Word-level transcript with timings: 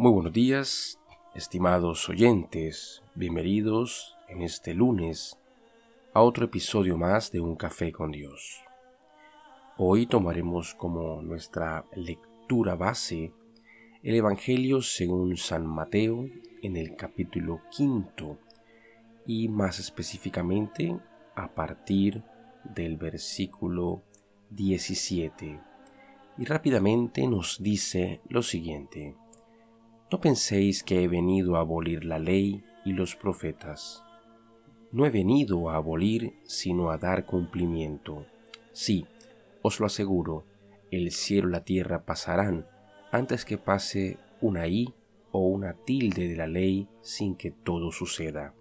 Muy 0.00 0.12
buenos 0.12 0.32
días, 0.32 1.00
estimados 1.34 2.08
oyentes, 2.08 3.02
bienvenidos 3.16 4.16
en 4.28 4.42
este 4.42 4.72
lunes 4.72 5.36
a 6.14 6.22
otro 6.22 6.44
episodio 6.44 6.96
más 6.96 7.32
de 7.32 7.40
Un 7.40 7.56
Café 7.56 7.90
con 7.90 8.12
Dios. 8.12 8.60
Hoy 9.76 10.06
tomaremos 10.06 10.76
como 10.76 11.20
nuestra 11.20 11.84
lectura 11.96 12.76
base 12.76 13.32
el 14.04 14.14
Evangelio 14.14 14.82
según 14.82 15.36
San 15.36 15.66
Mateo 15.66 16.28
en 16.62 16.76
el 16.76 16.94
capítulo 16.94 17.62
quinto 17.68 18.38
y 19.26 19.48
más 19.48 19.80
específicamente 19.80 20.96
a 21.34 21.52
partir 21.56 22.22
del 22.62 22.96
versículo 22.98 24.04
17. 24.50 25.60
Y 26.38 26.44
rápidamente 26.44 27.26
nos 27.26 27.60
dice 27.60 28.20
lo 28.28 28.44
siguiente. 28.44 29.16
No 30.10 30.22
penséis 30.22 30.82
que 30.82 31.02
he 31.02 31.08
venido 31.08 31.56
a 31.56 31.60
abolir 31.60 32.04
la 32.06 32.18
ley 32.18 32.64
y 32.82 32.92
los 32.94 33.14
profetas. 33.14 34.02
No 34.90 35.04
he 35.04 35.10
venido 35.10 35.68
a 35.68 35.76
abolir, 35.76 36.32
sino 36.44 36.90
a 36.90 36.96
dar 36.96 37.26
cumplimiento. 37.26 38.24
Sí, 38.72 39.06
os 39.60 39.80
lo 39.80 39.86
aseguro, 39.86 40.44
el 40.90 41.10
cielo 41.12 41.48
y 41.48 41.52
la 41.52 41.64
tierra 41.64 42.06
pasarán 42.06 42.66
antes 43.12 43.44
que 43.44 43.58
pase 43.58 44.18
una 44.40 44.66
i 44.66 44.94
o 45.30 45.46
una 45.46 45.74
tilde 45.74 46.26
de 46.26 46.36
la 46.36 46.46
ley 46.46 46.88
sin 47.02 47.34
que 47.36 47.50
todo 47.50 47.92
suceda. 47.92 48.54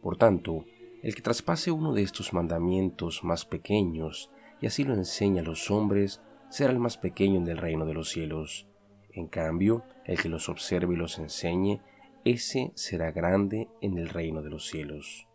Por 0.00 0.16
tanto, 0.16 0.64
el 1.02 1.16
que 1.16 1.22
traspase 1.22 1.72
uno 1.72 1.92
de 1.92 2.02
estos 2.02 2.32
mandamientos 2.32 3.24
más 3.24 3.44
pequeños 3.44 4.30
y 4.60 4.66
así 4.66 4.84
lo 4.84 4.94
enseña 4.94 5.42
a 5.42 5.44
los 5.44 5.72
hombres, 5.72 6.20
será 6.50 6.72
el 6.72 6.78
más 6.78 6.98
pequeño 6.98 7.40
en 7.40 7.48
el 7.48 7.58
reino 7.58 7.84
de 7.84 7.94
los 7.94 8.10
cielos. 8.10 8.68
En 9.18 9.26
cambio, 9.26 9.82
el 10.04 10.16
que 10.22 10.28
los 10.28 10.48
observe 10.48 10.94
y 10.94 10.96
los 10.96 11.18
enseñe, 11.18 11.80
ese 12.24 12.70
será 12.76 13.10
grande 13.10 13.68
en 13.80 13.98
el 13.98 14.10
reino 14.10 14.42
de 14.42 14.50
los 14.50 14.68
cielos. 14.68 15.26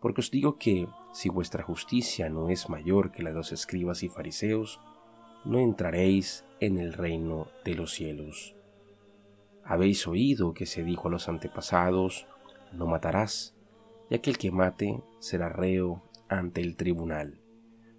Porque 0.00 0.20
os 0.20 0.30
digo 0.30 0.56
que, 0.56 0.86
si 1.12 1.30
vuestra 1.30 1.64
justicia 1.64 2.30
no 2.30 2.48
es 2.48 2.68
mayor 2.68 3.10
que 3.10 3.24
la 3.24 3.30
de 3.30 3.34
los 3.34 3.50
escribas 3.50 4.04
y 4.04 4.08
fariseos, 4.08 4.80
no 5.44 5.58
entraréis 5.58 6.44
en 6.60 6.78
el 6.78 6.92
reino 6.92 7.48
de 7.64 7.74
los 7.74 7.90
cielos. 7.90 8.54
Habéis 9.64 10.06
oído 10.06 10.54
que 10.54 10.66
se 10.66 10.84
dijo 10.84 11.08
a 11.08 11.10
los 11.10 11.28
antepasados, 11.28 12.28
no 12.72 12.86
matarás, 12.86 13.56
y 14.10 14.14
aquel 14.14 14.38
que 14.38 14.52
mate 14.52 15.02
será 15.18 15.48
reo 15.48 16.04
ante 16.28 16.60
el 16.60 16.76
tribunal. 16.76 17.40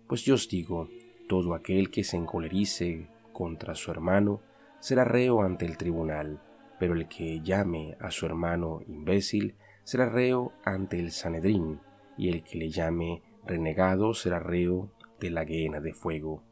Pues 0.07 0.23
yo 0.23 0.35
os 0.35 0.47
digo, 0.47 0.87
todo 1.27 1.55
aquel 1.55 1.91
que 1.91 2.05
se 2.05 2.15
encolerice 2.15 3.09
contra 3.33 3.75
su 3.75 3.91
hermano, 3.91 4.39
será 4.85 5.03
reo 5.03 5.41
ante 5.41 5.65
el 5.65 5.77
tribunal, 5.77 6.39
pero 6.79 6.93
el 6.93 7.07
que 7.07 7.41
llame 7.41 7.97
a 7.99 8.11
su 8.11 8.27
hermano 8.27 8.81
imbécil 8.85 9.55
será 9.83 10.09
reo 10.09 10.53
ante 10.63 10.99
el 10.99 11.09
Sanedrín, 11.09 11.79
y 12.19 12.29
el 12.29 12.43
que 12.43 12.59
le 12.59 12.69
llame 12.69 13.23
renegado 13.47 14.13
será 14.13 14.37
reo 14.37 14.91
de 15.19 15.31
la 15.31 15.43
guena 15.43 15.79
de 15.79 15.95
fuego. 15.95 16.43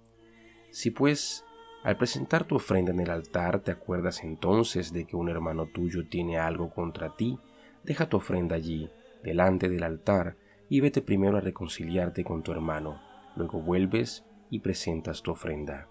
Si 0.72 0.90
pues 0.90 1.46
al 1.84 1.96
presentar 1.98 2.46
tu 2.46 2.56
ofrenda 2.56 2.92
en 2.92 3.02
el 3.02 3.12
altar 3.12 3.60
te 3.60 3.70
acuerdas 3.70 4.24
entonces 4.24 4.92
de 4.92 5.06
que 5.06 5.16
un 5.16 5.30
hermano 5.30 5.68
tuyo 5.68 6.08
tiene 6.08 6.40
algo 6.40 6.72
contra 6.72 7.16
ti, 7.16 7.38
deja 7.84 8.10
tu 8.10 8.18
ofrenda 8.18 8.56
allí, 8.56 8.90
delante 9.24 9.70
del 9.70 9.84
altar, 9.84 10.38
y 10.70 10.80
vete 10.80 11.04
primero 11.04 11.38
a 11.38 11.42
reconciliarte 11.42 12.24
con 12.24 12.42
tu 12.42 12.52
hermano, 12.52 13.00
luego 13.36 13.62
vuelves 13.62 14.26
y 14.50 14.58
presentas 14.62 15.22
tu 15.22 15.30
ofrenda. 15.30 15.88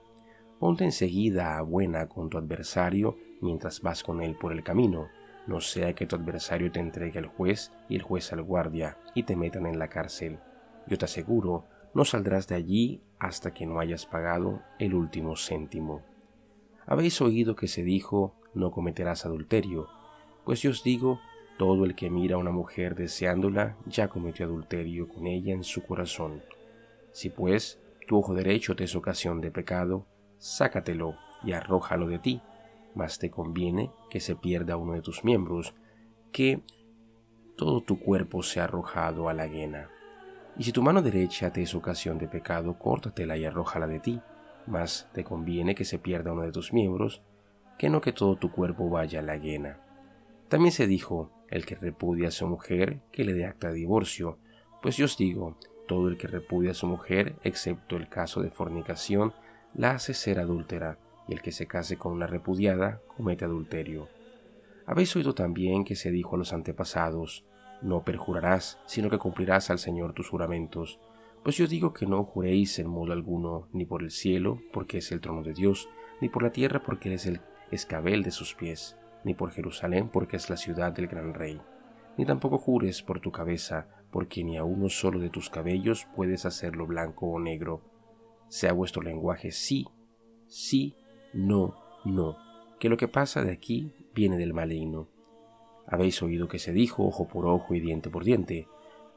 Ponte 0.62 0.84
enseguida 0.84 1.58
a 1.58 1.62
buena 1.62 2.08
con 2.08 2.30
tu 2.30 2.38
adversario 2.38 3.18
mientras 3.40 3.80
vas 3.80 4.04
con 4.04 4.22
él 4.22 4.36
por 4.36 4.52
el 4.52 4.62
camino, 4.62 5.08
no 5.48 5.60
sea 5.60 5.92
que 5.92 6.06
tu 6.06 6.14
adversario 6.14 6.70
te 6.70 6.78
entregue 6.78 7.18
al 7.18 7.26
juez 7.26 7.72
y 7.88 7.96
el 7.96 8.02
juez 8.02 8.32
al 8.32 8.42
guardia 8.44 8.96
y 9.12 9.24
te 9.24 9.34
metan 9.34 9.66
en 9.66 9.80
la 9.80 9.88
cárcel. 9.88 10.38
Yo 10.86 10.96
te 10.98 11.06
aseguro, 11.06 11.64
no 11.94 12.04
saldrás 12.04 12.46
de 12.46 12.54
allí 12.54 13.02
hasta 13.18 13.52
que 13.52 13.66
no 13.66 13.80
hayas 13.80 14.06
pagado 14.06 14.62
el 14.78 14.94
último 14.94 15.34
céntimo. 15.34 16.02
Habéis 16.86 17.20
oído 17.20 17.56
que 17.56 17.66
se 17.66 17.82
dijo, 17.82 18.36
no 18.54 18.70
cometerás 18.70 19.26
adulterio, 19.26 19.88
pues 20.44 20.62
yo 20.62 20.70
os 20.70 20.84
digo, 20.84 21.18
todo 21.58 21.84
el 21.84 21.96
que 21.96 22.08
mira 22.08 22.36
a 22.36 22.38
una 22.38 22.52
mujer 22.52 22.94
deseándola 22.94 23.76
ya 23.86 24.06
cometió 24.06 24.46
adulterio 24.46 25.08
con 25.08 25.26
ella 25.26 25.54
en 25.54 25.64
su 25.64 25.82
corazón. 25.82 26.40
Si 27.10 27.30
pues 27.30 27.80
tu 28.06 28.16
ojo 28.16 28.32
derecho 28.32 28.76
te 28.76 28.84
es 28.84 28.94
ocasión 28.94 29.40
de 29.40 29.50
pecado, 29.50 30.06
sácatelo 30.42 31.14
y 31.44 31.52
arrójalo 31.52 32.08
de 32.08 32.18
ti, 32.18 32.42
mas 32.96 33.20
te 33.20 33.30
conviene 33.30 33.92
que 34.10 34.18
se 34.18 34.34
pierda 34.34 34.76
uno 34.76 34.94
de 34.94 35.00
tus 35.00 35.22
miembros, 35.22 35.72
que 36.32 36.62
todo 37.56 37.80
tu 37.80 38.00
cuerpo 38.00 38.42
sea 38.42 38.64
arrojado 38.64 39.28
a 39.28 39.34
la 39.34 39.46
guena. 39.46 39.88
Y 40.56 40.64
si 40.64 40.72
tu 40.72 40.82
mano 40.82 41.00
derecha 41.00 41.52
te 41.52 41.62
es 41.62 41.76
ocasión 41.76 42.18
de 42.18 42.26
pecado, 42.26 42.76
córtatela 42.76 43.36
y 43.36 43.44
arrójala 43.44 43.86
de 43.86 44.00
ti, 44.00 44.20
mas 44.66 45.08
te 45.12 45.22
conviene 45.22 45.76
que 45.76 45.84
se 45.84 46.00
pierda 46.00 46.32
uno 46.32 46.42
de 46.42 46.50
tus 46.50 46.72
miembros, 46.72 47.22
que 47.78 47.88
no 47.88 48.00
que 48.00 48.12
todo 48.12 48.34
tu 48.34 48.50
cuerpo 48.50 48.90
vaya 48.90 49.20
a 49.20 49.22
la 49.22 49.36
guena. 49.36 49.78
También 50.48 50.72
se 50.72 50.88
dijo, 50.88 51.30
el 51.50 51.64
que 51.64 51.76
repudia 51.76 52.28
a 52.28 52.32
su 52.32 52.48
mujer, 52.48 53.00
que 53.12 53.24
le 53.24 53.32
dé 53.32 53.46
acta 53.46 53.68
de 53.68 53.74
divorcio, 53.74 54.38
pues 54.82 54.96
yo 54.96 55.04
os 55.04 55.16
digo, 55.16 55.56
todo 55.86 56.08
el 56.08 56.18
que 56.18 56.26
repudia 56.26 56.72
a 56.72 56.74
su 56.74 56.88
mujer, 56.88 57.36
excepto 57.44 57.96
el 57.96 58.08
caso 58.08 58.42
de 58.42 58.50
fornicación, 58.50 59.32
la 59.74 59.92
hace 59.92 60.12
ser 60.12 60.38
adúltera, 60.38 60.98
y 61.28 61.32
el 61.32 61.40
que 61.40 61.52
se 61.52 61.66
case 61.66 61.96
con 61.96 62.12
una 62.12 62.26
repudiada 62.26 63.00
comete 63.16 63.44
adulterio. 63.44 64.08
Habéis 64.86 65.14
oído 65.16 65.34
también 65.34 65.84
que 65.84 65.96
se 65.96 66.10
dijo 66.10 66.36
a 66.36 66.38
los 66.38 66.52
antepasados, 66.52 67.44
no 67.80 68.04
perjurarás, 68.04 68.78
sino 68.86 69.08
que 69.08 69.18
cumplirás 69.18 69.70
al 69.70 69.78
Señor 69.78 70.12
tus 70.12 70.28
juramentos. 70.28 71.00
Pues 71.42 71.56
yo 71.56 71.66
digo 71.66 71.92
que 71.92 72.06
no 72.06 72.22
juréis 72.24 72.78
en 72.78 72.88
modo 72.88 73.12
alguno, 73.12 73.68
ni 73.72 73.84
por 73.84 74.02
el 74.02 74.10
cielo, 74.10 74.60
porque 74.72 74.98
es 74.98 75.10
el 75.10 75.20
trono 75.20 75.42
de 75.42 75.54
Dios, 75.54 75.88
ni 76.20 76.28
por 76.28 76.42
la 76.42 76.52
tierra, 76.52 76.82
porque 76.84 77.12
es 77.14 77.26
el 77.26 77.40
escabel 77.70 78.22
de 78.22 78.30
sus 78.30 78.54
pies, 78.54 78.96
ni 79.24 79.34
por 79.34 79.50
Jerusalén, 79.50 80.08
porque 80.08 80.36
es 80.36 80.50
la 80.50 80.56
ciudad 80.56 80.92
del 80.92 81.08
gran 81.08 81.34
rey. 81.34 81.60
Ni 82.18 82.26
tampoco 82.26 82.58
jures 82.58 83.02
por 83.02 83.20
tu 83.20 83.32
cabeza, 83.32 83.88
porque 84.10 84.44
ni 84.44 84.58
a 84.58 84.64
uno 84.64 84.90
solo 84.90 85.18
de 85.18 85.30
tus 85.30 85.48
cabellos 85.48 86.06
puedes 86.14 86.44
hacerlo 86.44 86.86
blanco 86.86 87.26
o 87.26 87.40
negro 87.40 87.91
sea 88.52 88.74
vuestro 88.74 89.00
lenguaje 89.00 89.50
sí, 89.50 89.86
sí, 90.46 90.94
no, 91.32 91.74
no, 92.04 92.36
que 92.78 92.90
lo 92.90 92.98
que 92.98 93.08
pasa 93.08 93.42
de 93.42 93.50
aquí 93.50 93.94
viene 94.14 94.36
del 94.36 94.52
maligno. 94.52 95.08
Habéis 95.86 96.22
oído 96.22 96.48
que 96.48 96.58
se 96.58 96.74
dijo 96.74 97.06
ojo 97.06 97.26
por 97.26 97.46
ojo 97.46 97.74
y 97.74 97.80
diente 97.80 98.10
por 98.10 98.24
diente, 98.24 98.68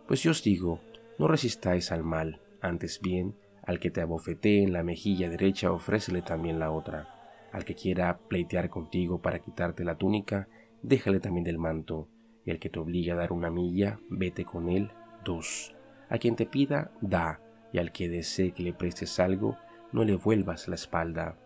pues 0.08 0.24
yo 0.24 0.32
os 0.32 0.42
digo, 0.42 0.80
no 1.20 1.28
resistáis 1.28 1.92
al 1.92 2.02
mal, 2.02 2.40
antes 2.62 3.02
bien, 3.02 3.36
al 3.62 3.82
que 3.82 3.92
te 3.92 4.00
abofetee 4.00 4.64
en 4.64 4.72
la 4.72 4.84
mejilla 4.84 5.30
derecha 5.30 5.70
ofrécele 5.74 6.22
también 6.22 6.58
la 6.58 6.72
otra. 6.72 7.50
Al 7.52 7.66
que 7.66 7.76
quiera 7.76 8.18
pleitear 8.18 8.70
contigo 8.70 9.22
para 9.22 9.40
quitarte 9.40 9.84
la 9.84 9.98
túnica, 9.98 10.48
déjale 10.82 11.20
también 11.20 11.44
del 11.44 11.58
manto, 11.58 12.08
y 12.46 12.52
al 12.52 12.60
que 12.60 12.70
te 12.70 12.80
obligue 12.80 13.12
a 13.12 13.16
dar 13.16 13.34
una 13.34 13.50
milla, 13.50 14.00
vete 14.10 14.46
con 14.46 14.70
él 14.70 14.92
dos. 15.26 15.76
A 16.08 16.20
quien 16.20 16.38
te 16.38 16.46
pida, 16.46 16.94
da, 17.02 17.42
y 17.76 17.78
al 17.78 17.92
que 17.92 18.08
desee 18.08 18.54
que 18.54 18.64
le 18.64 18.72
prestes 18.72 19.20
algo, 19.20 19.58
no 19.92 20.06
le 20.06 20.16
vuelvas 20.16 20.70
la 20.70 20.76
espalda. 20.76 21.38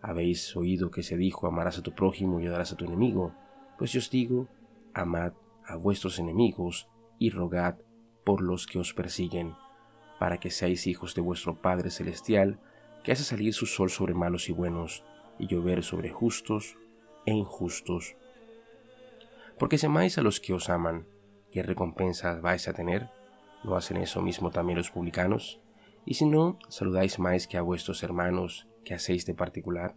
Habéis 0.00 0.56
oído 0.56 0.90
que 0.90 1.02
se 1.02 1.18
dijo 1.18 1.46
amarás 1.46 1.76
a 1.76 1.82
tu 1.82 1.94
prójimo 1.94 2.40
y 2.40 2.48
odiarás 2.48 2.72
a 2.72 2.76
tu 2.76 2.86
enemigo, 2.86 3.34
pues 3.76 3.92
yo 3.92 3.98
os 3.98 4.08
digo, 4.08 4.48
amad 4.94 5.34
a 5.66 5.76
vuestros 5.76 6.18
enemigos 6.18 6.88
y 7.18 7.28
rogad 7.28 7.74
por 8.24 8.40
los 8.40 8.66
que 8.66 8.78
os 8.78 8.94
persiguen, 8.94 9.54
para 10.18 10.40
que 10.40 10.50
seáis 10.50 10.86
hijos 10.86 11.14
de 11.14 11.20
vuestro 11.20 11.60
Padre 11.60 11.90
Celestial, 11.90 12.58
que 13.04 13.12
hace 13.12 13.24
salir 13.24 13.52
su 13.52 13.66
sol 13.66 13.90
sobre 13.90 14.14
malos 14.14 14.48
y 14.48 14.52
buenos, 14.52 15.04
y 15.38 15.46
llover 15.46 15.82
sobre 15.82 16.08
justos 16.08 16.78
e 17.26 17.32
injustos. 17.32 18.16
Porque 19.58 19.76
si 19.76 19.84
amáis 19.84 20.16
a 20.16 20.22
los 20.22 20.40
que 20.40 20.54
os 20.54 20.70
aman, 20.70 21.06
¿qué 21.52 21.62
recompensas 21.62 22.40
vais 22.40 22.66
a 22.66 22.72
tener? 22.72 23.10
¿No 23.62 23.76
hacen 23.76 23.98
eso 23.98 24.22
mismo 24.22 24.50
también 24.50 24.78
los 24.78 24.90
publicanos? 24.90 25.60
Y 26.06 26.14
si 26.14 26.26
no, 26.26 26.58
saludáis 26.68 27.18
más 27.18 27.46
que 27.46 27.58
a 27.58 27.62
vuestros 27.62 28.02
hermanos, 28.02 28.66
que 28.84 28.94
hacéis 28.94 29.26
de 29.26 29.34
particular. 29.34 29.94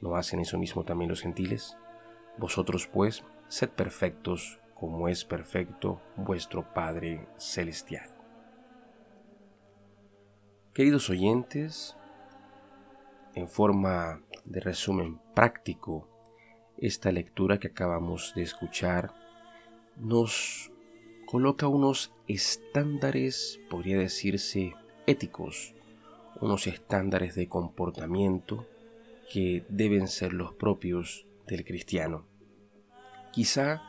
¿No 0.00 0.16
hacen 0.16 0.40
eso 0.40 0.58
mismo 0.58 0.84
también 0.84 1.08
los 1.08 1.22
gentiles? 1.22 1.76
Vosotros 2.36 2.88
pues, 2.92 3.22
sed 3.48 3.70
perfectos, 3.70 4.58
como 4.74 5.08
es 5.08 5.24
perfecto 5.24 6.00
vuestro 6.16 6.74
Padre 6.74 7.28
Celestial. 7.38 8.10
Queridos 10.74 11.08
oyentes, 11.08 11.96
en 13.34 13.48
forma 13.48 14.20
de 14.44 14.60
resumen 14.60 15.20
práctico, 15.34 16.08
esta 16.76 17.10
lectura 17.12 17.58
que 17.58 17.68
acabamos 17.68 18.34
de 18.34 18.42
escuchar 18.42 19.14
nos 19.96 20.70
coloca 21.26 21.66
unos 21.66 22.12
estándares, 22.28 23.60
podría 23.68 23.98
decirse, 23.98 24.74
éticos, 25.06 25.74
unos 26.40 26.66
estándares 26.68 27.34
de 27.34 27.48
comportamiento 27.48 28.64
que 29.30 29.64
deben 29.68 30.06
ser 30.06 30.32
los 30.32 30.54
propios 30.54 31.26
del 31.48 31.64
cristiano. 31.64 32.24
Quizá 33.32 33.82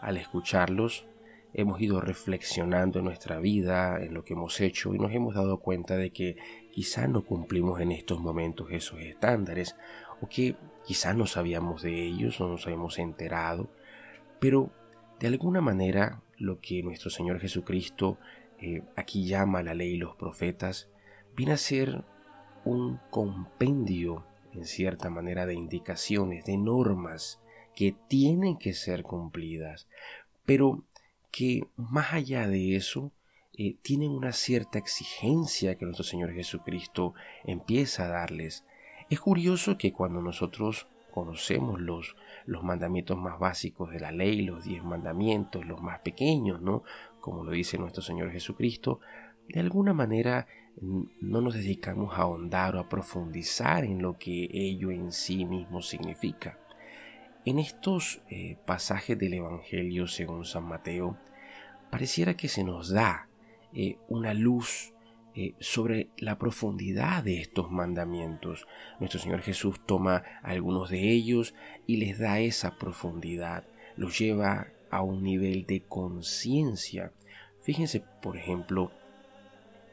al 0.00 0.16
escucharlos 0.16 1.06
hemos 1.52 1.80
ido 1.80 2.00
reflexionando 2.00 3.00
en 3.00 3.06
nuestra 3.06 3.40
vida, 3.40 4.00
en 4.00 4.14
lo 4.14 4.24
que 4.24 4.34
hemos 4.34 4.60
hecho 4.60 4.94
y 4.94 4.98
nos 4.98 5.12
hemos 5.12 5.34
dado 5.34 5.58
cuenta 5.58 5.96
de 5.96 6.10
que 6.10 6.36
quizá 6.70 7.08
no 7.08 7.24
cumplimos 7.24 7.80
en 7.80 7.92
estos 7.92 8.20
momentos 8.20 8.68
esos 8.70 9.00
estándares 9.00 9.74
o 10.20 10.28
que 10.28 10.54
quizá 10.86 11.14
no 11.14 11.26
sabíamos 11.26 11.82
de 11.82 12.06
ellos 12.06 12.40
o 12.40 12.48
nos 12.48 12.66
habíamos 12.66 12.98
enterado, 12.98 13.68
pero 14.38 14.70
de 15.20 15.28
alguna 15.28 15.60
manera 15.60 16.22
lo 16.38 16.60
que 16.60 16.82
nuestro 16.82 17.10
Señor 17.10 17.40
Jesucristo 17.40 18.18
eh, 18.58 18.82
aquí 18.96 19.26
llama 19.26 19.62
la 19.62 19.74
ley 19.74 19.94
y 19.94 19.98
los 19.98 20.16
profetas 20.16 20.88
viene 21.34 21.52
a 21.52 21.58
ser 21.58 22.04
un 22.64 22.98
compendio 23.10 24.26
en 24.52 24.64
cierta 24.64 25.10
manera 25.10 25.46
de 25.46 25.54
indicaciones, 25.54 26.44
de 26.44 26.56
normas 26.56 27.40
que 27.74 27.94
tienen 28.08 28.56
que 28.56 28.72
ser 28.72 29.02
cumplidas, 29.02 29.86
pero 30.44 30.84
que 31.30 31.68
más 31.76 32.14
allá 32.14 32.48
de 32.48 32.76
eso 32.76 33.12
eh, 33.58 33.76
tienen 33.82 34.10
una 34.10 34.32
cierta 34.32 34.78
exigencia 34.78 35.76
que 35.76 35.84
nuestro 35.84 36.04
Señor 36.04 36.32
Jesucristo 36.32 37.14
empieza 37.44 38.06
a 38.06 38.08
darles. 38.08 38.64
Es 39.10 39.20
curioso 39.20 39.76
que 39.76 39.92
cuando 39.92 40.22
nosotros 40.22 40.88
conocemos 41.10 41.80
los, 41.80 42.16
los 42.46 42.62
mandamientos 42.62 43.18
más 43.18 43.38
básicos 43.38 43.90
de 43.90 44.00
la 44.00 44.12
ley, 44.12 44.42
los 44.42 44.64
diez 44.64 44.82
mandamientos, 44.82 45.66
los 45.66 45.82
más 45.82 45.98
pequeños, 46.00 46.62
¿no? 46.62 46.82
Como 47.20 47.44
lo 47.44 47.50
dice 47.50 47.78
nuestro 47.78 48.02
Señor 48.02 48.30
Jesucristo, 48.30 49.00
de 49.48 49.60
alguna 49.60 49.92
manera 49.92 50.46
no 50.80 51.40
nos 51.40 51.54
dedicamos 51.54 52.14
a 52.14 52.22
ahondar 52.22 52.76
o 52.76 52.80
a 52.80 52.88
profundizar 52.88 53.84
en 53.84 54.02
lo 54.02 54.18
que 54.18 54.48
ello 54.52 54.90
en 54.90 55.12
sí 55.12 55.44
mismo 55.44 55.82
significa. 55.82 56.58
En 57.44 57.58
estos 57.58 58.20
eh, 58.28 58.58
pasajes 58.66 59.18
del 59.18 59.34
Evangelio 59.34 60.06
según 60.06 60.44
San 60.44 60.64
Mateo, 60.64 61.16
pareciera 61.90 62.34
que 62.34 62.48
se 62.48 62.64
nos 62.64 62.90
da 62.90 63.28
eh, 63.72 63.98
una 64.08 64.34
luz 64.34 64.92
eh, 65.38 65.54
sobre 65.60 66.08
la 66.16 66.38
profundidad 66.38 67.22
de 67.22 67.42
estos 67.42 67.70
mandamientos. 67.70 68.66
Nuestro 68.98 69.20
Señor 69.20 69.42
Jesús 69.42 69.78
toma 69.84 70.22
algunos 70.42 70.88
de 70.88 71.12
ellos 71.12 71.54
y 71.86 71.98
les 71.98 72.18
da 72.18 72.40
esa 72.40 72.78
profundidad, 72.78 73.64
los 73.96 74.18
lleva 74.18 74.68
a 74.90 75.02
un 75.02 75.22
nivel 75.22 75.66
de 75.66 75.82
conciencia. 75.82 77.12
Fíjense, 77.60 78.02
por 78.22 78.38
ejemplo, 78.38 78.92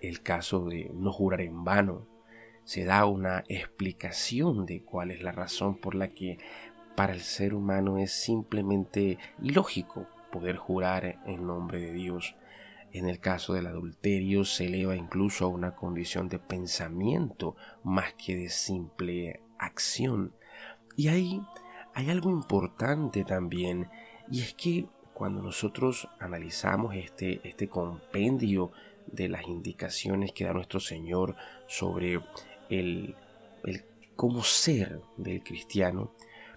el 0.02 0.22
caso 0.22 0.66
de 0.70 0.90
no 0.94 1.12
jurar 1.12 1.42
en 1.42 1.66
vano. 1.66 2.08
Se 2.64 2.86
da 2.86 3.06
una 3.06 3.44
explicación 3.50 4.66
de 4.66 4.84
cuál 4.84 5.12
es 5.12 5.22
la 5.22 5.34
razón 5.34 5.78
por 5.78 5.94
la 5.94 6.08
que 6.08 6.38
para 6.96 7.12
el 7.12 7.20
ser 7.20 7.54
humano 7.54 7.98
es 7.98 8.14
simplemente 8.14 9.18
ilógico 9.42 10.08
poder 10.32 10.56
jurar 10.56 11.20
en 11.26 11.46
nombre 11.46 11.82
de 11.82 11.92
Dios. 11.92 12.34
En 12.94 13.10
el 13.10 13.20
caso 13.20 13.54
del 13.54 13.66
adulterio 13.66 14.46
se 14.46 14.68
eleva 14.68 14.96
incluso 14.96 15.46
a 15.46 15.50
una 15.50 15.76
condición 15.76 16.30
de 16.30 16.38
pensamiento 16.38 17.56
más 17.84 18.14
que 18.14 18.36
de 18.36 18.50
simple 18.50 19.42
acción. 19.58 20.36
Y 20.96 21.08
ahí 21.08 21.42
hay 21.96 22.12
algo 22.12 22.30
importante 22.30 23.26
también, 23.26 23.90
y 24.30 24.42
es 24.42 24.54
que 24.54 24.86
cuando 25.16 25.42
nosotros 25.42 26.08
analizamos 26.20 26.96
este, 26.96 27.42
este 27.48 27.68
compendio 27.68 28.72
de 29.08 29.28
las 29.28 29.48
indicaciones 29.48 30.32
que 30.32 30.46
da 30.46 30.54
nuestro 30.54 30.80
Señor 30.80 31.36
sobre 31.68 32.22
el, 32.70 33.16
el 33.64 33.86
cómo 34.16 34.44
ser 34.44 35.02
del 35.18 35.44
cristiano, 35.44 36.12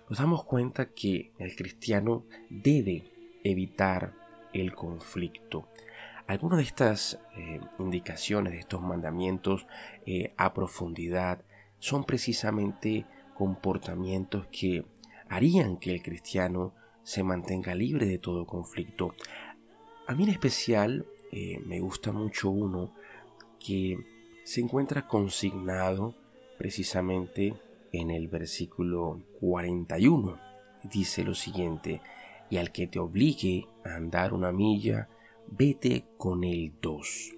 nos 0.09 0.19
damos 0.19 0.45
cuenta 0.45 0.91
que 0.91 1.33
el 1.39 1.57
cristiano 1.57 2.25
debe 2.51 3.05
evitar 3.43 4.13
el 4.53 4.75
conflicto. 4.75 5.69
Algunas 6.27 6.59
de 6.59 6.65
estas 6.65 7.21
eh, 7.37 7.61
indicaciones, 7.79 8.53
de 8.53 8.59
estos 8.59 8.81
mandamientos 8.83 9.67
eh, 10.07 10.35
a 10.37 10.53
profundidad, 10.55 11.45
son 11.79 12.05
precisamente 12.05 13.07
comportamientos 13.35 14.49
que 14.49 14.85
harían 15.29 15.77
que 15.77 15.93
el 15.93 16.03
cristiano 16.03 16.75
se 17.05 17.23
mantenga 17.23 17.75
libre 17.75 18.07
de 18.07 18.19
todo 18.19 18.47
conflicto. 18.47 19.15
A 20.09 20.15
mí 20.15 20.25
en 20.25 20.31
especial 20.31 21.07
eh, 21.31 21.61
me 21.65 21.79
gusta 21.81 22.11
mucho 22.11 22.51
uno 22.51 22.93
que 23.61 23.97
se 24.43 24.61
encuentra 24.61 25.07
consignado 25.07 26.15
precisamente 26.59 27.55
en 27.93 28.11
el 28.11 28.27
versículo 28.27 29.23
41. 29.41 30.39
Dice 30.85 31.23
lo 31.23 31.35
siguiente, 31.35 32.01
y 32.51 32.57
al 32.59 32.73
que 32.73 32.87
te 32.87 32.99
obligue 32.99 33.67
a 33.85 33.97
andar 33.97 34.33
una 34.33 34.53
milla, 34.53 35.09
vete 35.49 36.05
con 36.19 36.45
el 36.45 36.73
dos. 36.81 37.35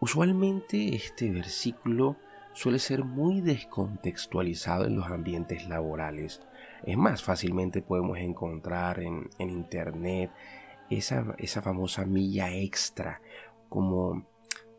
Usualmente 0.00 0.94
este 0.94 1.30
versículo 1.30 2.16
suele 2.54 2.78
ser 2.78 3.04
muy 3.04 3.40
descontextualizado 3.40 4.84
en 4.86 4.96
los 4.96 5.06
ambientes 5.06 5.68
laborales. 5.68 6.40
Es 6.84 6.96
más, 6.96 7.22
fácilmente 7.22 7.82
podemos 7.82 8.18
encontrar 8.18 9.00
en, 9.00 9.30
en 9.38 9.50
internet 9.50 10.30
esa, 10.90 11.34
esa, 11.38 11.62
famosa 11.62 12.04
milla 12.04 12.52
extra 12.52 13.22
como, 13.68 14.26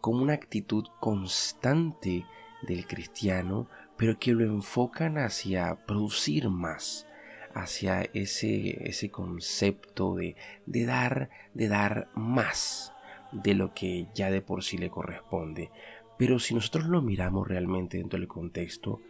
como 0.01 0.21
una 0.21 0.33
actitud 0.33 0.85
constante 0.99 2.25
del 2.67 2.85
cristiano 2.85 3.67
pero 3.97 4.19
que 4.19 4.33
lo 4.33 4.43
enfocan 4.43 5.17
hacia 5.17 5.75
producir 5.85 6.49
más, 6.49 7.07
hacia 7.53 8.01
ese, 8.13 8.89
ese 8.89 9.09
concepto 9.09 10.15
de, 10.15 10.35
de, 10.65 10.85
dar, 10.85 11.29
de 11.53 11.67
dar 11.67 12.09
más 12.15 12.93
de 13.31 13.55
lo 13.55 13.73
que 13.73 14.07
ya 14.13 14.29
de 14.29 14.41
por 14.41 14.63
sí 14.63 14.77
le 14.77 14.89
corresponde. 14.89 15.69
Pero 16.17 16.39
si 16.39 16.53
nosotros 16.53 16.85
lo 16.85 17.01
miramos 17.01 17.47
realmente 17.47 17.97
dentro 17.97 18.19
del 18.19 18.27
contexto, 18.27 19.01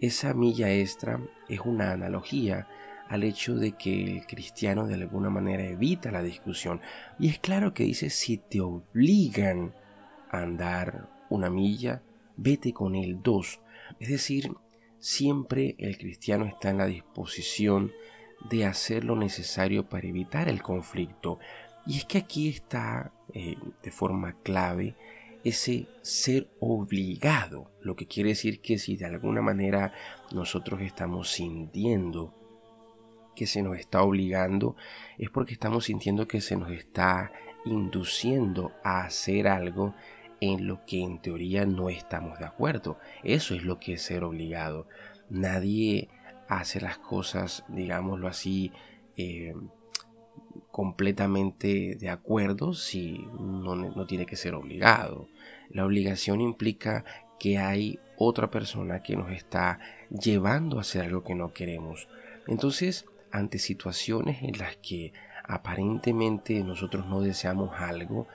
esa 0.00 0.32
milla 0.34 0.70
extra 0.70 1.20
es 1.48 1.60
una 1.60 1.92
analogía 1.92 2.68
al 3.08 3.24
hecho 3.24 3.54
de 3.54 3.72
que 3.72 4.04
el 4.04 4.26
cristiano 4.26 4.86
de 4.86 4.94
alguna 4.94 5.30
manera 5.30 5.64
evita 5.64 6.10
la 6.10 6.22
discusión. 6.22 6.80
Y 7.18 7.28
es 7.28 7.38
claro 7.38 7.74
que 7.74 7.84
dice, 7.84 8.10
si 8.10 8.36
te 8.36 8.60
obligan 8.60 9.72
a 10.30 10.42
andar 10.42 11.08
una 11.30 11.50
milla, 11.50 12.02
vete 12.36 12.72
con 12.72 12.94
el 12.94 13.22
dos. 13.22 13.60
Es 13.98 14.08
decir, 14.08 14.52
siempre 15.00 15.74
el 15.78 15.98
cristiano 15.98 16.44
está 16.46 16.70
en 16.70 16.78
la 16.78 16.86
disposición 16.86 17.92
de 18.50 18.64
hacer 18.64 19.04
lo 19.04 19.16
necesario 19.16 19.88
para 19.88 20.06
evitar 20.06 20.48
el 20.48 20.62
conflicto. 20.62 21.38
Y 21.86 21.98
es 21.98 22.04
que 22.04 22.18
aquí 22.18 22.48
está 22.48 23.12
eh, 23.34 23.56
de 23.82 23.90
forma 23.90 24.36
clave 24.42 24.94
ese 25.44 25.86
ser 26.02 26.50
obligado, 26.58 27.70
lo 27.80 27.96
que 27.96 28.06
quiere 28.06 28.30
decir 28.30 28.60
que 28.60 28.78
si 28.78 28.96
de 28.96 29.06
alguna 29.06 29.40
manera 29.40 29.92
nosotros 30.32 30.80
estamos 30.82 31.30
sintiendo 31.30 32.34
que 33.34 33.46
se 33.46 33.62
nos 33.62 33.78
está 33.78 34.02
obligando, 34.02 34.74
es 35.16 35.30
porque 35.30 35.52
estamos 35.52 35.84
sintiendo 35.84 36.26
que 36.26 36.40
se 36.40 36.56
nos 36.56 36.72
está 36.72 37.32
induciendo 37.64 38.72
a 38.82 39.04
hacer 39.04 39.46
algo 39.46 39.94
en 40.40 40.66
lo 40.66 40.84
que 40.84 41.02
en 41.02 41.20
teoría 41.20 41.66
no 41.66 41.88
estamos 41.88 42.38
de 42.38 42.46
acuerdo. 42.46 42.98
Eso 43.22 43.54
es 43.54 43.64
lo 43.64 43.78
que 43.78 43.94
es 43.94 44.02
ser 44.02 44.24
obligado. 44.24 44.86
Nadie 45.28 46.08
hace 46.48 46.80
las 46.80 46.98
cosas, 46.98 47.64
digámoslo 47.68 48.28
así, 48.28 48.72
eh, 49.16 49.54
completamente 50.70 51.96
de 51.98 52.08
acuerdo 52.08 52.72
si 52.72 53.26
no, 53.38 53.74
no 53.74 54.06
tiene 54.06 54.26
que 54.26 54.36
ser 54.36 54.54
obligado. 54.54 55.28
La 55.70 55.84
obligación 55.84 56.40
implica 56.40 57.04
que 57.38 57.58
hay 57.58 57.98
otra 58.16 58.50
persona 58.50 59.02
que 59.02 59.16
nos 59.16 59.30
está 59.30 59.78
llevando 60.10 60.78
a 60.78 60.82
hacer 60.82 61.02
algo 61.02 61.22
que 61.22 61.34
no 61.34 61.52
queremos. 61.52 62.08
Entonces, 62.46 63.06
ante 63.30 63.58
situaciones 63.58 64.42
en 64.42 64.58
las 64.58 64.76
que 64.76 65.12
aparentemente 65.44 66.62
nosotros 66.64 67.06
no 67.06 67.20
deseamos 67.20 67.70
algo, 67.78 68.26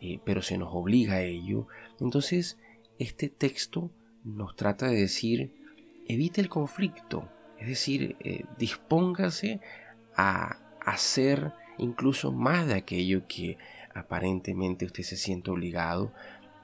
eh, 0.00 0.20
pero 0.24 0.42
se 0.42 0.58
nos 0.58 0.68
obliga 0.72 1.14
a 1.14 1.22
ello. 1.22 1.66
Entonces, 2.00 2.58
este 2.98 3.28
texto 3.28 3.90
nos 4.24 4.56
trata 4.56 4.88
de 4.88 5.00
decir, 5.00 5.52
evite 6.08 6.40
el 6.40 6.48
conflicto, 6.48 7.28
es 7.58 7.68
decir, 7.68 8.16
eh, 8.20 8.44
dispóngase 8.58 9.60
a 10.16 10.58
hacer 10.80 11.52
incluso 11.78 12.32
más 12.32 12.66
de 12.66 12.74
aquello 12.74 13.26
que 13.26 13.58
aparentemente 13.94 14.84
usted 14.84 15.02
se 15.02 15.16
siente 15.16 15.50
obligado 15.50 16.12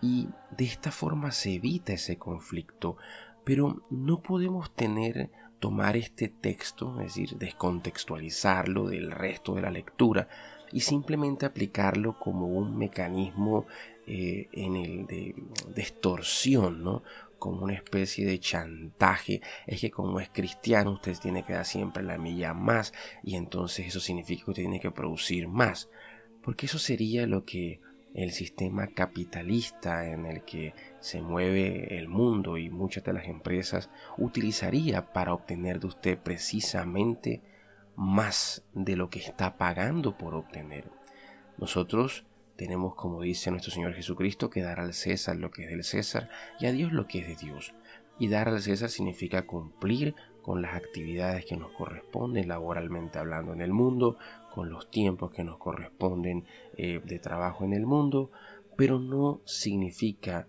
y 0.01 0.29
de 0.57 0.65
esta 0.65 0.91
forma 0.91 1.31
se 1.33 1.55
evita 1.55 1.93
ese 1.93 2.19
conflicto. 2.19 2.97
Pero 3.45 3.83
no 3.91 4.23
podemos 4.23 4.75
tener 4.75 5.31
tomar 5.63 5.97
este 5.97 6.29
texto, 6.29 7.01
es 7.01 7.15
decir, 7.15 7.39
descontextualizarlo 7.39 8.89
del 8.89 9.13
resto 9.13 9.55
de 9.55 9.63
la 9.63 9.71
lectura, 9.71 10.29
y 10.73 10.81
simplemente 10.81 11.47
aplicarlo 11.47 12.19
como 12.19 12.47
un 12.47 12.77
mecanismo 12.77 13.67
eh, 14.07 14.49
en 14.53 14.77
el 14.77 15.07
de, 15.07 15.35
extorsión, 15.77 16.83
¿no? 16.83 17.03
como 17.39 17.65
una 17.65 17.75
especie 17.75 18.25
de 18.25 18.39
chantaje. 18.39 19.41
Es 19.67 19.81
que 19.81 19.91
como 19.91 20.21
es 20.21 20.31
cristiano 20.31 20.93
usted 20.93 21.17
tiene 21.19 21.45
que 21.45 21.55
dar 21.55 21.67
siempre 21.67 22.03
la 22.03 22.19
milla 22.19 22.55
más 22.55 22.93
y 23.23 23.37
entonces 23.37 23.87
eso 23.87 24.01
significa 24.01 24.45
que 24.45 24.51
usted 24.53 24.63
tiene 24.63 24.81
que 24.81 24.91
producir 24.91 25.49
más. 25.49 25.89
Porque 26.43 26.67
eso 26.67 26.79
sería 26.79 27.27
lo 27.27 27.45
que 27.45 27.81
el 28.15 28.33
sistema 28.33 28.89
capitalista 28.89 30.09
en 30.09 30.27
el 30.27 30.43
que 30.43 30.75
se 31.01 31.23
mueve 31.23 31.99
el 31.99 32.09
mundo 32.09 32.59
y 32.59 32.71
muchas 32.71 33.05
de 33.05 33.13
las 33.13 33.27
empresas 33.27 33.91
utilizaría 34.19 35.13
para 35.13 35.35
obtener 35.35 35.81
de 35.81 35.87
usted 35.87 36.19
precisamente 36.19 37.41
más 37.97 38.65
de 38.73 38.97
lo 38.97 39.11
que 39.11 39.19
está 39.19 39.57
pagando 39.57 40.17
por 40.17 40.35
obtener. 40.35 40.91
Nosotros 41.59 42.25
tenemos, 42.57 42.95
como 42.95 43.23
dice 43.23 43.51
nuestro 43.51 43.73
Señor 43.73 43.95
Jesucristo, 43.95 44.51
que 44.51 44.63
dar 44.63 44.81
al 44.81 44.95
César 44.95 45.37
lo 45.37 45.51
que 45.51 45.65
es 45.65 45.71
del 45.71 45.85
César 45.85 46.29
y 46.61 46.67
a 46.67 46.73
Dios 46.73 46.93
lo 46.93 47.07
que 47.07 47.21
es 47.21 47.29
de 47.29 47.37
Dios. 47.37 47.75
Y 48.19 48.29
dar 48.29 48.49
al 48.49 48.63
César 48.63 48.89
significa 48.89 49.47
cumplir 49.47 50.15
con 50.43 50.61
las 50.61 50.75
actividades 50.75 51.45
que 51.45 51.57
nos 51.57 51.73
corresponden 51.73 52.49
laboralmente 52.49 53.19
hablando 53.19 53.53
en 53.53 53.61
el 53.61 53.73
mundo, 53.73 54.17
con 54.55 54.69
los 54.69 54.91
tiempos 54.91 55.31
que 55.31 55.45
nos 55.45 55.59
corresponden 55.59 56.45
eh, 56.77 57.01
de 57.05 57.19
trabajo 57.19 57.65
en 57.65 57.73
el 57.73 57.87
mundo, 57.87 58.31
pero 58.77 58.99
no 58.99 59.41
significa 59.45 60.47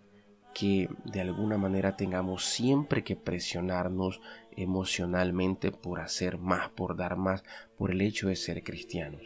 que 0.54 0.90
de 1.06 1.22
alguna 1.22 1.58
manera 1.58 1.96
tengamos 1.96 2.46
siempre 2.46 3.04
que 3.04 3.16
presionarnos 3.16 4.22
emocionalmente 4.58 5.72
por 5.72 6.00
hacer 6.00 6.38
más, 6.38 6.70
por 6.70 6.96
dar 6.96 7.18
más, 7.18 7.44
por 7.78 7.92
el 7.92 8.02
hecho 8.02 8.28
de 8.28 8.36
ser 8.36 8.64
cristianos. 8.64 9.22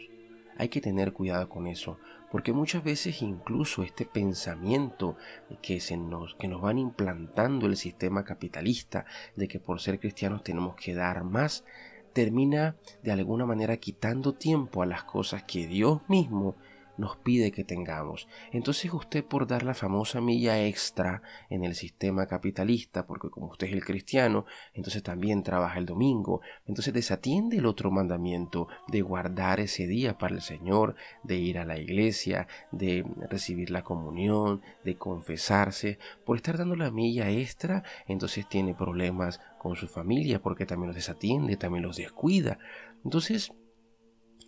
Hay 0.56 0.68
que 0.68 0.80
tener 0.80 1.12
cuidado 1.12 1.48
con 1.48 1.66
eso, 1.66 1.98
porque 2.30 2.52
muchas 2.52 2.84
veces 2.84 3.22
incluso 3.22 3.82
este 3.82 4.04
pensamiento 4.04 5.16
que, 5.62 5.80
se 5.80 5.96
nos, 5.96 6.34
que 6.34 6.48
nos 6.48 6.60
van 6.60 6.78
implantando 6.78 7.66
el 7.66 7.76
sistema 7.76 8.24
capitalista 8.24 9.06
de 9.36 9.48
que 9.48 9.60
por 9.60 9.80
ser 9.80 10.00
cristianos 10.00 10.42
tenemos 10.42 10.74
que 10.76 10.94
dar 10.94 11.24
más, 11.24 11.64
termina 12.12 12.76
de 13.02 13.12
alguna 13.12 13.46
manera 13.46 13.76
quitando 13.76 14.34
tiempo 14.34 14.82
a 14.82 14.86
las 14.86 15.04
cosas 15.04 15.44
que 15.44 15.66
Dios 15.66 16.00
mismo 16.08 16.56
nos 16.98 17.16
pide 17.16 17.52
que 17.52 17.64
tengamos. 17.64 18.28
Entonces 18.52 18.92
usted 18.92 19.24
por 19.24 19.46
dar 19.46 19.62
la 19.62 19.74
famosa 19.74 20.20
milla 20.20 20.62
extra 20.66 21.22
en 21.48 21.64
el 21.64 21.74
sistema 21.74 22.26
capitalista, 22.26 23.06
porque 23.06 23.30
como 23.30 23.46
usted 23.46 23.68
es 23.68 23.72
el 23.72 23.84
cristiano, 23.84 24.44
entonces 24.74 25.02
también 25.02 25.42
trabaja 25.42 25.78
el 25.78 25.86
domingo, 25.86 26.42
entonces 26.66 26.92
desatiende 26.92 27.58
el 27.58 27.66
otro 27.66 27.90
mandamiento 27.90 28.68
de 28.88 29.00
guardar 29.00 29.60
ese 29.60 29.86
día 29.86 30.18
para 30.18 30.34
el 30.34 30.42
Señor, 30.42 30.96
de 31.22 31.36
ir 31.36 31.58
a 31.58 31.64
la 31.64 31.78
iglesia, 31.78 32.48
de 32.72 33.06
recibir 33.30 33.70
la 33.70 33.82
comunión, 33.82 34.60
de 34.84 34.96
confesarse. 34.96 35.98
Por 36.26 36.36
estar 36.36 36.58
dando 36.58 36.76
la 36.76 36.90
milla 36.90 37.30
extra, 37.30 37.84
entonces 38.06 38.48
tiene 38.48 38.74
problemas 38.74 39.40
con 39.58 39.76
su 39.76 39.86
familia 39.86 40.42
porque 40.42 40.66
también 40.66 40.88
los 40.88 40.96
desatiende, 40.96 41.56
también 41.56 41.84
los 41.84 41.96
descuida. 41.96 42.58
Entonces, 43.04 43.52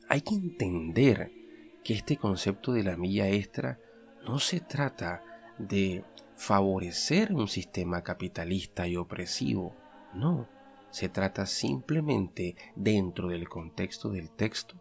hay 0.09 0.23
que 0.23 0.35
entender 0.35 1.40
que 1.85 1.95
este 1.95 2.17
concepto 2.17 2.73
de 2.73 2.85
la 2.85 2.97
milla 2.97 3.29
extra 3.29 3.79
no 4.27 4.39
se 4.39 4.61
trata 4.61 5.23
de 5.59 6.05
favorecer 6.35 7.33
un 7.33 7.49
sistema 7.49 8.03
capitalista 8.03 8.87
y 8.87 8.97
opresivo, 8.97 9.75
no, 10.15 10.49
se 10.91 11.09
trata 11.09 11.47
simplemente 11.47 12.57
dentro 12.77 13.29
del 13.29 13.49
contexto 13.49 14.11
del 14.11 14.31
texto 14.31 14.77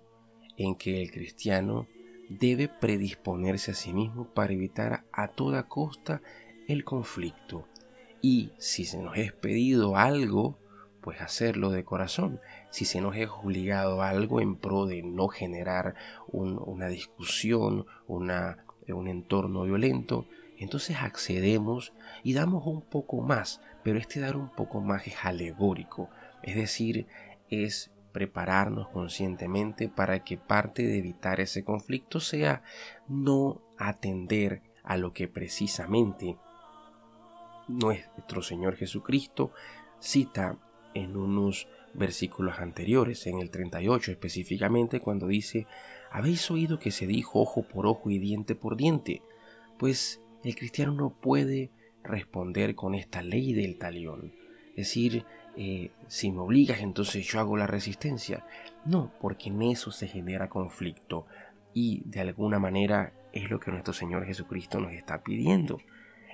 en 0.58 0.76
que 0.76 1.02
el 1.02 1.12
cristiano 1.12 1.88
debe 2.30 2.68
predisponerse 2.68 3.72
a 3.72 3.76
sí 3.76 3.94
mismo 3.94 4.26
para 4.34 4.54
evitar 4.54 5.06
a 5.12 5.28
toda 5.28 5.68
costa 5.68 6.22
el 6.68 6.84
conflicto. 6.84 7.68
Y 8.22 8.52
si 8.58 8.86
se 8.86 9.00
nos 9.00 9.18
es 9.18 9.34
pedido 9.34 9.96
algo, 9.96 10.59
pues 11.02 11.22
hacerlo 11.22 11.70
de 11.70 11.84
corazón. 11.84 12.40
Si 12.70 12.86
se 12.86 13.02
nos 13.02 13.16
es 13.16 13.30
obligado 13.30 14.02
algo 14.02 14.42
en 14.42 14.56
pro 14.56 14.86
de 14.86 15.02
no 15.02 15.28
generar 15.28 15.96
una 16.28 16.88
discusión, 16.88 17.86
una, 18.08 18.66
un 18.88 19.08
entorno 19.08 19.64
violento, 19.64 20.26
entonces 20.58 20.98
accedemos 21.02 21.94
y 22.24 22.34
damos 22.34 22.66
un 22.66 22.82
poco 22.82 23.22
más, 23.22 23.62
pero 23.84 23.98
este 23.98 24.20
dar 24.20 24.36
un 24.36 24.50
poco 24.50 24.82
más 24.82 25.08
es 25.08 25.16
alegórico, 25.24 26.10
es 26.44 26.56
decir, 26.56 27.08
es 27.50 27.92
prepararnos 28.12 28.90
conscientemente 28.90 29.88
para 29.88 30.24
que 30.24 30.38
parte 30.38 30.86
de 30.86 30.98
evitar 30.98 31.40
ese 31.40 31.64
conflicto 31.64 32.20
sea 32.20 32.64
no 33.08 33.62
atender 33.78 34.62
a 34.84 34.98
lo 34.98 35.14
que 35.14 35.28
precisamente 35.28 36.38
nuestro 37.68 38.42
Señor 38.42 38.76
Jesucristo 38.76 39.52
cita 40.00 40.58
en 41.00 41.18
unos 41.18 41.68
versículos 41.94 42.60
anteriores, 42.60 43.26
en 43.28 43.40
el 43.40 43.50
38 43.50 44.12
específicamente, 44.12 45.00
cuando 45.00 45.28
dice, 45.28 45.68
habéis 46.12 46.50
oído 46.52 46.80
que 46.80 46.92
se 46.92 47.08
dijo 47.08 47.40
ojo 47.40 47.64
por 47.64 47.88
ojo 47.88 48.10
y 48.10 48.20
diente 48.20 48.56
por 48.56 48.78
diente, 48.78 49.22
pues 49.78 50.22
el 50.44 50.56
cristiano 50.56 50.94
no 50.94 51.10
puede 51.10 51.72
responder 52.04 52.76
con 52.76 52.96
esta 52.96 53.22
ley 53.22 53.54
del 53.54 53.78
talión, 53.78 54.34
decir, 54.76 55.26
eh, 55.58 55.92
si 56.08 56.32
me 56.32 56.40
obligas 56.40 56.80
entonces 56.80 57.26
yo 57.28 57.40
hago 57.40 57.58
la 57.58 57.68
resistencia. 57.68 58.46
No, 58.86 59.12
porque 59.20 59.50
en 59.50 59.62
eso 59.62 59.92
se 59.92 60.08
genera 60.08 60.48
conflicto 60.48 61.26
y 61.74 62.02
de 62.06 62.22
alguna 62.22 62.60
manera 62.60 63.14
es 63.34 63.50
lo 63.50 63.60
que 63.60 63.72
nuestro 63.72 63.94
Señor 63.94 64.26
Jesucristo 64.26 64.80
nos 64.80 64.94
está 64.94 65.22
pidiendo. 65.22 65.80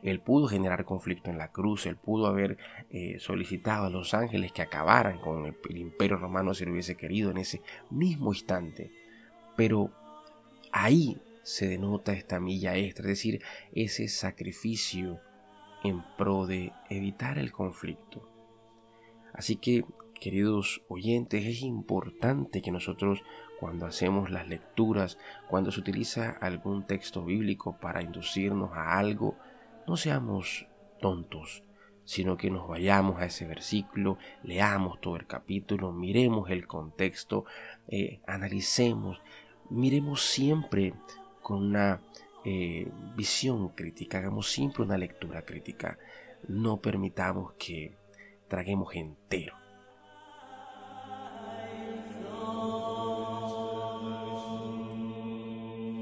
Él 0.06 0.20
pudo 0.20 0.48
generar 0.48 0.86
conflicto 0.86 1.32
en 1.32 1.40
la 1.40 1.52
cruz, 1.52 1.88
él 1.88 1.96
pudo 1.96 2.28
haber 2.28 2.60
eh, 2.92 3.18
solicitado 3.20 3.88
a 3.88 3.90
los 3.90 4.14
ángeles 4.14 4.52
que 4.52 4.62
acabaran 4.62 5.18
con 5.18 5.48
el, 5.48 5.78
imperio 5.78 6.18
romano 6.18 6.54
si 6.54 6.64
lo 6.64 6.74
hubiese 6.74 6.96
querido 6.96 7.32
en 7.32 7.38
ese 7.38 7.64
mismo 7.90 8.32
instante. 8.32 8.92
Pero 9.56 9.90
ahí 10.72 11.18
se 11.42 11.68
denota 11.68 12.14
esta 12.14 12.40
milla 12.40 12.78
extra, 12.78 13.06
es 13.06 13.18
decir, 13.18 13.42
ese 13.74 14.08
sacrificio 14.08 15.20
en 15.84 16.04
pro 16.20 16.46
de 16.46 16.72
evitar 16.92 17.40
el 17.40 17.52
conflicto. 17.52 18.30
Así 19.34 19.56
que, 19.56 19.86
queridos 20.22 20.84
oyentes, 20.88 21.48
es 21.48 21.64
importante 21.64 22.62
que 22.62 22.70
nosotros 22.70 23.24
cuando 23.60 23.88
hacemos 23.88 24.30
las 24.30 24.48
lecturas, 24.48 25.18
cuando 25.48 25.72
se 25.72 25.80
utiliza 25.80 26.30
algún 26.30 26.86
texto 26.86 27.26
bíblico 27.26 27.78
para 27.80 28.04
inducirnos 28.04 28.72
a 28.74 29.00
algo, 29.00 29.36
no 29.88 29.98
seamos 29.98 30.68
tontos, 31.00 31.64
sino 32.04 32.38
que 32.38 32.52
nos 32.52 32.68
vayamos 32.68 33.22
a 33.22 33.26
ese 33.26 33.46
versículo, 33.46 34.18
leamos 34.44 35.02
todo 35.02 35.16
el 35.16 35.26
capítulo, 35.26 35.92
miremos 35.92 36.50
el 36.50 36.68
contexto, 36.68 37.46
eh, 37.88 38.20
analicemos, 38.28 39.22
miremos 39.70 40.22
siempre 40.22 40.94
con 41.42 41.64
una 41.64 42.02
eh, 42.44 42.88
visión 43.16 43.70
crítica, 43.70 44.20
hagamos 44.20 44.52
siempre 44.52 44.84
una 44.84 44.98
lectura 44.98 45.44
crítica, 45.44 45.98
no 46.48 46.78
permitamos 46.78 47.54
que 47.54 47.98
traguemos 48.48 48.94
entero 48.96 49.65